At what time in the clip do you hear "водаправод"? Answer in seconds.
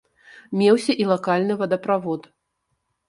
1.63-2.21